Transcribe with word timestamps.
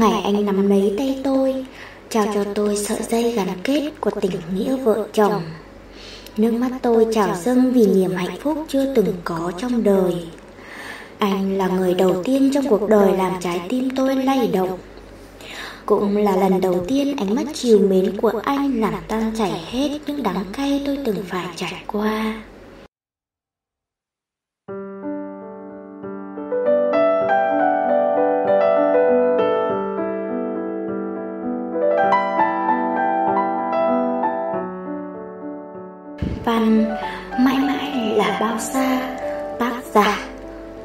Ngày 0.00 0.22
anh 0.24 0.46
nắm 0.46 0.70
lấy 0.70 0.94
tay 0.98 1.20
tôi, 1.24 1.64
Trao 2.10 2.26
cho 2.34 2.44
tôi 2.54 2.76
sợi 2.76 2.98
dây 3.02 3.32
gắn 3.32 3.48
kết 3.64 3.90
của 4.00 4.10
tình 4.20 4.30
nghĩa 4.54 4.76
vợ 4.76 5.08
chồng. 5.12 5.42
Nước 6.36 6.52
mắt 6.52 6.70
tôi 6.82 7.06
trào 7.14 7.36
dâng 7.36 7.72
vì 7.72 7.86
niềm 7.86 8.10
hạnh 8.10 8.36
phúc 8.40 8.64
chưa 8.68 8.94
từng 8.94 9.14
có 9.24 9.52
trong 9.58 9.84
đời. 9.84 10.14
Anh 11.18 11.58
là 11.58 11.68
người 11.68 11.94
đầu 11.94 12.22
tiên 12.24 12.50
trong 12.54 12.68
cuộc 12.68 12.88
đời 12.88 13.16
làm 13.16 13.32
trái 13.40 13.60
tim 13.68 13.90
tôi 13.96 14.16
lay 14.16 14.50
động. 14.52 14.78
Cũng 15.86 16.16
là 16.16 16.36
lần 16.36 16.60
đầu 16.60 16.84
tiên 16.88 17.16
ánh 17.16 17.34
mắt 17.34 17.46
chiều 17.54 17.78
mến 17.78 18.16
của 18.16 18.40
anh 18.44 18.80
làm 18.80 18.94
tan 19.08 19.32
chảy 19.38 19.52
hết 19.70 19.98
những 20.06 20.22
đắng 20.22 20.44
cay 20.52 20.82
tôi 20.86 20.98
từng 21.04 21.16
phải 21.28 21.46
trải 21.56 21.82
qua. 21.86 22.42
Bao 38.50 38.58
xa 38.58 39.16
Tác 39.58 39.82
giả 39.94 40.18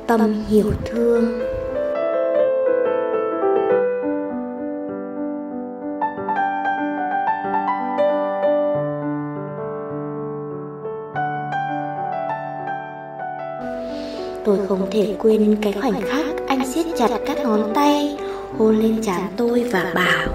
Tâm 0.07 0.43
hiểu 0.47 0.71
thương. 0.85 1.39
Tôi 14.45 14.57
không 14.67 14.87
thể 14.91 15.15
quên 15.19 15.57
cái 15.61 15.73
khoảnh 15.73 16.01
khắc 16.01 16.25
anh 16.47 16.67
siết 16.73 16.85
chặt 16.97 17.09
các 17.27 17.37
ngón 17.43 17.71
tay, 17.75 18.17
Hôn 18.57 18.79
lên 18.79 19.01
trán 19.03 19.21
tôi 19.37 19.63
và 19.71 19.91
bảo, 19.95 20.27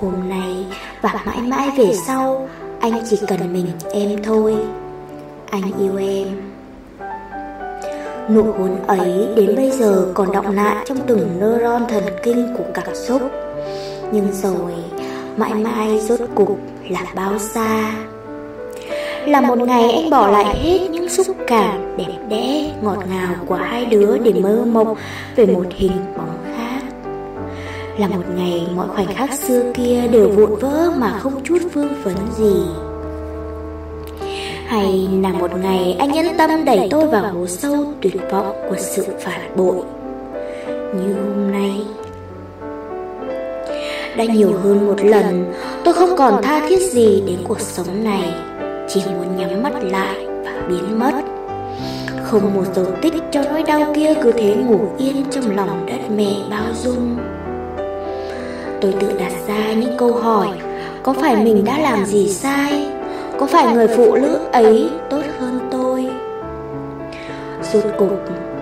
Hôm 0.00 0.14
nay 0.28 0.66
và 1.00 1.22
mãi 1.26 1.40
mãi 1.40 1.68
về 1.78 1.92
sau, 2.06 2.48
Anh 2.80 2.92
chỉ 3.10 3.18
cần 3.28 3.52
mình 3.52 3.66
em 3.92 4.22
thôi. 4.22 4.56
Anh 5.52 5.62
yêu 5.78 5.96
em 5.96 6.28
Nụ 8.30 8.42
hôn 8.42 8.86
ấy 8.86 9.28
đến 9.36 9.56
bây 9.56 9.70
giờ 9.70 10.06
còn 10.14 10.32
động 10.32 10.50
lại 10.50 10.76
trong 10.88 10.98
từng 11.06 11.28
neuron 11.40 11.82
thần 11.88 12.04
kinh 12.22 12.54
của 12.58 12.64
cảm 12.74 12.94
xúc 12.94 13.22
Nhưng 14.12 14.32
rồi 14.32 14.72
mãi 15.36 15.54
mãi 15.54 16.00
rốt 16.00 16.20
cục 16.34 16.58
là 16.88 17.06
bao 17.14 17.38
xa 17.38 17.92
là 19.26 19.40
một 19.40 19.58
ngày 19.58 19.92
anh 19.92 20.10
bỏ 20.10 20.28
lại 20.30 20.44
hết 20.44 20.88
những 20.90 21.08
xúc 21.08 21.36
cảm 21.46 21.96
đẹp 21.96 22.18
đẽ, 22.28 22.72
ngọt 22.82 22.98
ngào 23.08 23.34
của 23.46 23.54
hai 23.54 23.86
đứa 23.86 24.18
để 24.18 24.32
mơ 24.32 24.64
mộng 24.72 24.94
về 25.36 25.46
một 25.46 25.66
hình 25.70 25.92
bóng 26.16 26.38
khác. 26.56 26.82
Là 27.98 28.08
một 28.08 28.24
ngày 28.36 28.66
mọi 28.76 28.88
khoảnh 28.88 29.14
khắc 29.14 29.32
xưa 29.34 29.72
kia 29.74 30.08
đều 30.12 30.28
vụn 30.28 30.54
vỡ 30.60 30.92
mà 30.96 31.18
không 31.18 31.44
chút 31.44 31.58
vương 31.72 32.02
vấn 32.04 32.16
gì. 32.36 32.91
Hay 34.72 35.08
là 35.22 35.32
một 35.32 35.50
ngày 35.62 35.96
anh 35.98 36.12
nhân 36.12 36.26
tâm 36.38 36.64
đẩy 36.64 36.88
tôi 36.90 37.06
vào 37.06 37.32
hố 37.32 37.46
sâu 37.46 37.84
tuyệt 38.00 38.16
vọng 38.30 38.56
của 38.68 38.76
sự 38.78 39.06
phản 39.20 39.56
bội. 39.56 39.76
Như 40.66 41.14
hôm 41.14 41.52
nay, 41.52 41.80
đã 44.16 44.24
nhiều 44.24 44.52
hơn 44.62 44.86
một 44.86 45.04
lần 45.04 45.52
tôi 45.84 45.94
không 45.94 46.16
còn 46.16 46.42
tha 46.42 46.68
thiết 46.68 46.80
gì 46.92 47.22
đến 47.26 47.38
cuộc 47.48 47.60
sống 47.60 48.04
này 48.04 48.34
chỉ 48.88 49.00
muốn 49.06 49.36
nhắm 49.36 49.62
mắt 49.62 49.72
lại 49.84 50.26
và 50.44 50.66
biến 50.68 50.98
mất 50.98 51.12
Không 52.24 52.54
một 52.54 52.64
dấu 52.74 52.86
tích 53.02 53.14
cho 53.32 53.42
nỗi 53.42 53.62
đau 53.62 53.92
kia 53.94 54.14
cứ 54.22 54.32
thế 54.32 54.54
ngủ 54.54 54.80
yên 54.98 55.24
trong 55.30 55.56
lòng 55.56 55.86
đất 55.86 56.14
mẹ 56.16 56.34
bao 56.50 56.66
dung 56.82 57.16
Tôi 58.80 58.94
tự 59.00 59.12
đặt 59.18 59.32
ra 59.48 59.72
những 59.72 59.96
câu 59.98 60.12
hỏi 60.12 60.48
Có 61.02 61.12
phải 61.12 61.36
mình 61.36 61.64
đã 61.64 61.78
làm 61.78 62.04
gì 62.04 62.28
sai? 62.28 62.91
Có 63.42 63.48
phải 63.48 63.74
người 63.74 63.88
phụ 63.88 64.14
nữ 64.14 64.40
ấy 64.52 64.90
tốt 65.10 65.22
hơn 65.38 65.68
tôi? 65.70 66.06
Rốt 67.72 67.84
cục 67.98 68.20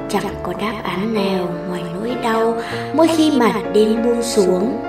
chẳng 0.09 0.35
có 0.43 0.53
đáp 0.61 0.75
án 0.83 1.15
nào 1.15 1.49
ngoài 1.69 1.83
nỗi 1.95 2.17
đau 2.23 2.57
mỗi 2.95 3.09
khi 3.09 3.31
mặt 3.31 3.53
đêm 3.75 4.03
buông 4.05 4.23
xuống. 4.23 4.81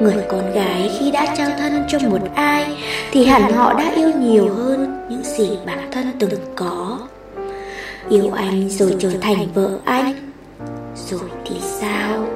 Người 0.00 0.16
con 0.28 0.52
gái 0.54 0.90
khi 0.98 1.10
đã 1.10 1.34
trao 1.36 1.50
thân 1.58 1.84
cho 1.88 1.98
một 2.08 2.18
ai 2.34 2.76
Thì 3.10 3.24
hẳn 3.24 3.52
họ 3.52 3.72
đã 3.72 3.92
yêu 3.96 4.10
nhiều 4.18 4.48
hơn 4.54 5.06
những 5.08 5.22
gì 5.22 5.58
bản 5.66 5.90
thân 5.92 6.12
từng 6.18 6.40
có. 6.56 6.98
Yêu 8.08 8.30
anh 8.34 8.68
rồi 8.68 8.96
trở 8.98 9.10
thành 9.20 9.46
vợ 9.54 9.70
anh, 9.84 10.14
Rồi 11.10 11.30
thì 11.44 11.56
sao? 11.60 12.26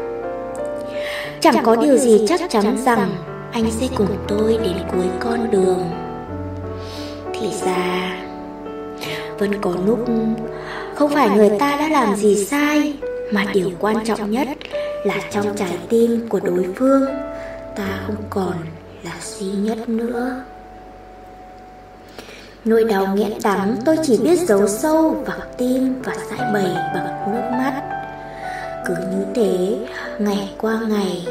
Chẳng 1.41 1.57
có 1.63 1.77
điều 1.77 1.97
gì 1.97 2.25
chắc 2.29 2.41
chắn 2.51 2.77
rằng 2.85 3.11
Anh 3.53 3.71
sẽ 3.71 3.87
cùng 3.97 4.17
tôi 4.29 4.59
đến 4.65 4.77
cuối 4.93 5.07
con 5.21 5.51
đường. 5.51 6.06
Thì 7.47 7.53
già. 7.53 8.17
Vẫn 9.39 9.61
có 9.61 9.75
lúc 9.87 9.99
Không 10.95 11.11
phải 11.15 11.31
người 11.31 11.51
ta 11.59 11.77
đã 11.79 11.89
làm 11.89 12.17
gì 12.17 12.45
sai 12.45 12.95
Mà 13.33 13.45
điều 13.55 13.71
quan 13.81 14.05
trọng 14.05 14.31
nhất 14.31 14.49
là 15.05 15.15
trong 15.31 15.57
trái 15.57 15.79
tim 15.89 16.29
của 16.29 16.41
đối 16.41 16.67
phương 16.77 17.05
ta 17.77 18.01
không 18.07 18.17
còn 18.31 18.55
là 19.05 19.13
duy 19.21 19.47
nhất 19.47 19.89
nữa. 19.89 20.45
Nỗi 22.65 22.85
đau 22.85 23.07
nghẹn 23.17 23.33
đắng 23.45 23.77
tôi 23.85 23.97
chỉ 24.03 24.19
biết 24.23 24.39
giấu 24.39 24.69
sâu 24.69 25.11
vào 25.27 25.39
tim 25.59 26.03
và 26.03 26.15
giải 26.31 26.53
bày 26.55 26.77
bằng 26.95 27.33
nước 27.33 27.49
mắt. 27.51 27.83
Cứ 28.87 28.95
như 28.95 29.25
thế, 29.35 29.79
ngày 30.19 30.51
qua 30.59 30.81
ngày 30.89 31.27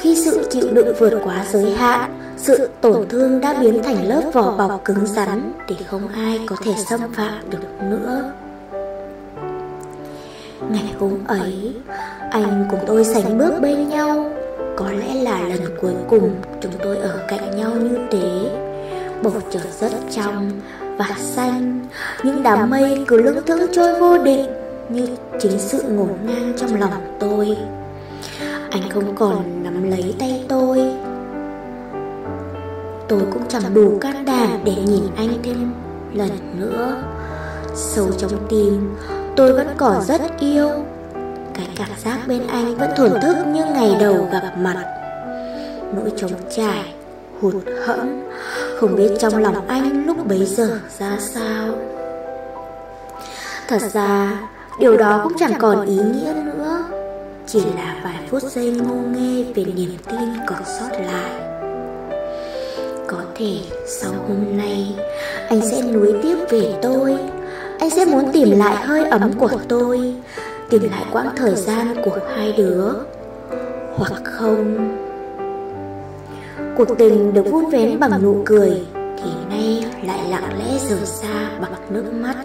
Khi 0.00 0.16
sự 0.24 0.48
chịu 0.50 0.68
đựng 0.72 0.94
vượt 0.98 1.20
quá 1.24 1.44
giới 1.52 1.70
hạn 1.70 2.17
sự 2.48 2.68
tổn 2.80 3.08
thương 3.08 3.40
đã 3.40 3.54
biến 3.60 3.82
thành 3.82 4.08
lớp 4.08 4.22
vỏ 4.32 4.56
bọc 4.56 4.84
cứng 4.84 5.06
rắn 5.06 5.52
Để 5.68 5.76
không 5.86 6.08
ai 6.08 6.40
có 6.46 6.56
thể 6.64 6.72
xâm 6.90 7.00
phạm 7.12 7.50
được 7.50 7.58
nữa. 7.90 8.32
Ngày 10.70 10.94
hôm 10.98 11.18
ấy, 11.26 11.74
anh 12.30 12.66
cùng 12.70 12.80
tôi 12.86 13.04
sánh 13.04 13.38
bước 13.38 13.52
bên 13.62 13.88
nhau. 13.88 14.30
Có 14.76 14.90
lẽ 14.90 15.14
là 15.14 15.42
lần 15.42 15.60
cuối 15.80 15.92
cùng 16.08 16.30
chúng 16.60 16.72
tôi 16.82 16.96
ở 16.96 17.24
cạnh 17.28 17.56
nhau 17.56 17.70
như 17.70 17.98
thế. 18.10 18.50
Bầu 19.22 19.34
trời 19.50 19.72
rất 19.80 19.92
trong 20.10 20.50
và 20.96 21.14
xanh 21.18 21.86
Những 22.24 22.42
đám 22.42 22.70
mây 22.70 23.04
cứ 23.08 23.22
lững 23.22 23.46
thững 23.46 23.72
trôi 23.72 24.00
vô 24.00 24.18
định 24.18 24.46
Như 24.88 25.06
chính 25.40 25.58
sự 25.58 25.82
ngổn 25.82 26.18
ngang 26.26 26.52
trong 26.56 26.80
lòng 26.80 27.16
tôi. 27.20 27.56
Anh 28.70 28.82
không 28.94 29.14
còn 29.16 29.62
nắm 29.62 29.90
lấy 29.90 30.14
tay 30.18 30.44
tôi. 30.48 30.97
Tôi 33.08 33.22
cũng 33.32 33.42
chẳng 33.48 33.74
đủ 33.74 33.98
can 34.00 34.24
đảm 34.24 34.60
để 34.64 34.74
nhìn 34.86 35.02
anh 35.16 35.38
thêm 35.42 35.72
lần 36.14 36.30
nữa. 36.60 37.02
Sâu 37.74 38.10
trong 38.18 38.46
tim 38.48 38.96
tôi 39.36 39.52
vẫn 39.52 39.68
còn 39.76 40.02
rất 40.04 40.20
yêu. 40.40 40.68
Cái 41.54 41.68
cảm 41.76 41.88
giác 42.04 42.18
bên 42.28 42.46
anh 42.46 42.76
vẫn 42.76 42.90
thổn 42.96 43.20
thức 43.20 43.36
như 43.46 43.64
ngày 43.64 43.96
đầu 44.00 44.28
gặp 44.32 44.52
mặt. 44.58 44.84
Nỗi 45.94 46.12
trống 46.16 46.32
trải, 46.56 46.94
hụt 47.40 47.54
hẫng 47.86 48.30
Không 48.80 48.96
biết 48.96 49.10
trong 49.20 49.36
lòng 49.36 49.68
anh 49.68 50.06
lúc 50.06 50.26
bấy 50.28 50.46
giờ 50.46 50.80
ra 50.98 51.16
sao. 51.20 51.74
Thật 53.68 53.82
ra, 53.92 54.40
điều 54.80 54.96
đó 54.96 55.20
cũng 55.24 55.32
chẳng 55.38 55.52
còn 55.58 55.86
ý 55.86 55.96
nghĩa 55.96 56.32
nữa. 56.44 56.84
Chỉ 57.46 57.60
là 57.76 58.00
vài 58.04 58.28
phút 58.30 58.42
giây 58.42 58.70
ngô 58.70 58.94
nghê 58.94 59.44
về 59.54 59.64
niềm 59.64 59.90
tin 60.10 60.28
còn 60.46 60.62
sót 60.64 60.88
lại 60.92 61.57
thể 63.38 63.56
sau 63.86 64.12
hôm 64.28 64.56
nay, 64.56 64.96
Anh 65.48 65.60
sẽ 65.70 65.82
nuối 65.82 66.14
tiếp 66.22 66.36
về 66.50 66.74
tôi. 66.82 67.16
Anh 67.78 67.90
sẽ 67.90 68.04
muốn 68.04 68.30
tìm 68.32 68.58
lại 68.58 68.76
hơi 68.76 69.04
ấm 69.04 69.32
của 69.38 69.50
tôi, 69.68 70.14
tìm 70.70 70.82
lại 70.82 71.04
quãng 71.12 71.28
thời 71.36 71.54
gian 71.54 71.94
của 72.04 72.18
hai 72.34 72.54
đứa. 72.56 72.92
Hoặc 73.94 74.12
không, 74.24 74.98
cuộc 76.76 76.98
tình 76.98 77.34
được 77.34 77.44
vun 77.50 77.66
vén 77.66 78.00
bằng 78.00 78.22
nụ 78.22 78.42
cười, 78.46 78.86
thì 78.94 79.30
nay 79.50 79.84
lại 80.06 80.20
lặng 80.30 80.58
lẽ 80.58 80.78
rời 80.88 81.06
xa 81.06 81.50
bằng 81.60 81.72
nước 81.90 82.12
mắt. 82.12 82.36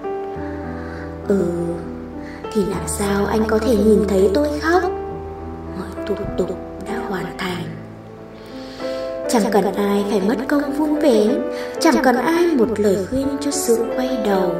Ừ 1.28 1.44
thì 2.54 2.66
làm 2.66 2.88
sao 2.88 3.25
anh 3.25 3.44
có 3.48 3.57
thể 3.57 3.75
nhìn 3.75 4.00
thấy 4.07 4.31
tôi 4.34 4.60
khóc 4.60 4.84
mọi 5.80 6.06
thủ 6.07 6.16
tục 6.38 6.73
chẳng 9.33 9.51
cần 9.51 9.74
ai 9.75 10.06
phải 10.09 10.21
mất 10.27 10.35
công 10.47 10.71
vun 10.71 10.95
vén 10.95 11.41
chẳng 11.80 11.95
cần 12.03 12.15
ai 12.15 12.45
một 12.57 12.80
lời 12.80 12.97
khuyên 13.09 13.27
cho 13.41 13.51
sự 13.51 13.85
quay 13.95 14.18
đầu. 14.25 14.51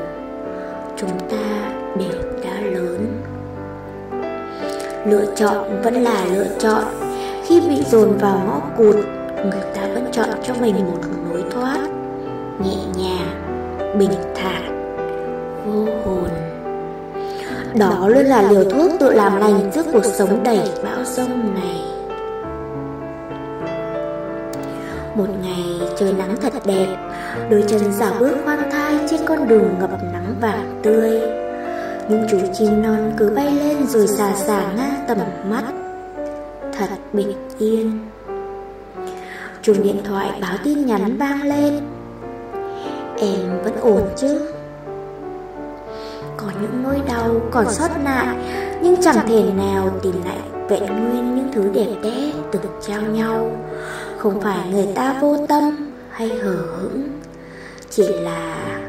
Chúng 0.98 1.20
ta 1.30 1.72
đều 1.98 2.22
đã 2.44 2.62
lớn. 2.62 3.22
Lựa 5.06 5.26
chọn 5.36 5.82
vẫn 5.84 5.94
là 6.04 6.26
lựa 6.34 6.48
chọn. 6.60 6.84
Khi 7.46 7.62
bị 7.62 7.84
dồn 7.92 8.18
vào 8.18 8.42
ngõ 8.46 8.62
cụt 8.78 8.96
Người 9.44 9.62
ta 9.76 9.82
vẫn 9.94 10.06
chọn 10.12 10.30
cho 10.44 10.54
mình 10.62 10.76
một 10.76 11.00
lối 11.30 11.44
thoát. 11.52 11.80
Nhẹ 12.60 12.78
nhàng, 12.98 13.98
bình 14.00 14.14
thản, 14.36 14.96
vô 15.66 15.86
hồn. 16.06 16.30
Đó 17.76 18.08
luôn 18.08 18.26
là 18.26 18.52
liều 18.52 18.64
thuốc 18.64 18.92
tự 19.00 19.14
làm 19.14 19.38
lành 19.38 19.72
trước 19.74 19.86
cuộc 19.94 20.06
sống 20.06 20.44
đầy 20.44 20.62
bão 20.84 21.04
rông 21.04 21.56
này. 21.56 21.93
Một 25.16 25.28
ngày 25.42 25.80
trời 25.98 26.14
nắng 26.14 26.36
thật 26.42 26.54
đẹp, 26.66 26.98
Đôi 27.50 27.64
chân 27.68 27.94
dạo 27.94 28.14
bước 28.20 28.38
khoan 28.46 28.72
thai 28.72 29.00
trên 29.10 29.20
con 29.26 29.48
đường 29.48 29.76
ngập 29.80 29.90
nắng 30.14 30.36
vàng 30.42 30.80
tươi. 30.84 31.22
Những 32.10 32.26
chú 32.32 32.38
chim 32.54 32.82
non 32.82 33.14
cứ 33.18 33.30
bay 33.36 33.52
lên 33.52 33.88
rồi 33.88 34.08
xà 34.08 34.36
xà 34.36 34.74
ngang 34.76 35.06
tầm 35.08 35.18
mắt. 35.50 35.64
Thật 36.78 36.88
bình 37.14 37.34
yên. 37.58 38.00
Chuông 39.62 39.84
điện 39.84 40.02
thoại 40.04 40.32
báo 40.42 40.58
tin 40.64 40.86
nhắn 40.86 41.18
vang 41.18 41.44
lên. 41.44 41.80
Em 43.18 43.64
vẫn 43.64 43.76
ổn 43.82 44.02
chứ? 44.16 44.52
Có 46.38 46.48
những 46.62 46.84
nỗi 46.84 47.02
đau 47.08 47.42
còn 47.52 47.66
sót 47.70 47.90
lại, 48.04 48.36
Nhưng 48.82 49.02
chẳng 49.02 49.28
thể 49.28 49.44
nào 49.58 49.90
tìm 50.04 50.16
lại 50.26 50.40
vẹn 50.70 50.86
nguyên 50.86 51.36
những 51.36 51.52
thứ 51.54 51.70
đẹp 51.74 51.96
đẽ 52.04 52.32
từng 52.52 52.66
trao 52.88 53.02
nhau. 53.02 53.52
Không 54.24 54.42
phải 54.42 54.70
người 54.70 54.88
ta 54.96 55.20
vô 55.22 55.46
tâm 55.48 55.92
hay 56.12 56.28
hờ 56.30 56.56
hững. 56.56 57.20
Chỉ 57.90 58.08
là 58.08 58.80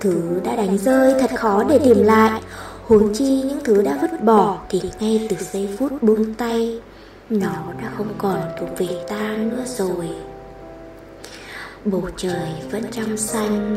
thứ 0.00 0.40
đã 0.44 0.56
đánh 0.56 0.78
rơi 0.78 1.14
thật 1.20 1.30
khó 1.36 1.64
để 1.68 1.78
tìm 1.78 2.02
lại. 2.02 2.42
Huống 2.82 3.14
chi 3.14 3.42
những 3.42 3.58
thứ 3.64 3.82
đã 3.82 3.98
vứt 4.02 4.24
bỏ 4.24 4.58
thì 4.68 4.82
ngay 5.00 5.26
từ 5.30 5.36
giây 5.52 5.68
phút 5.78 6.02
buông 6.02 6.34
tay, 6.34 6.80
Nó 7.30 7.72
đã 7.82 7.90
không 7.96 8.14
còn 8.18 8.40
thuộc 8.60 8.68
về 8.78 8.88
ta 9.08 9.36
nữa 9.36 9.62
rồi. 9.66 10.08
Bầu 11.84 12.08
trời 12.16 12.48
vẫn 12.70 12.82
trong 12.90 13.16
xanh 13.16 13.76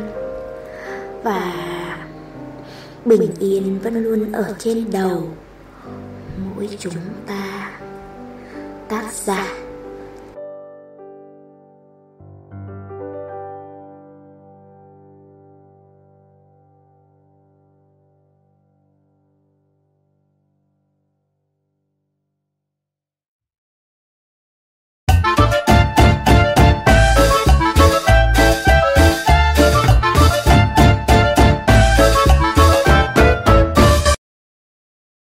và 1.23 1.53
bình 3.05 3.31
yên 3.39 3.79
vẫn 3.79 4.03
luôn 4.03 4.31
ở 4.31 4.55
trên 4.59 4.91
đầu 4.91 5.23
mỗi 6.45 6.69
chúng 6.79 6.93
ta. 7.27 7.71
Tác 8.89 9.13
giả 9.13 9.60